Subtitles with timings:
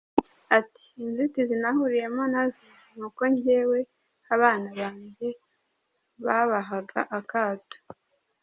[0.59, 2.61] Ati “Inzitizi nahuriyemo nazo
[2.97, 3.79] ni uko njyewe
[4.35, 5.29] abana banjye
[6.25, 7.77] babahaga akato.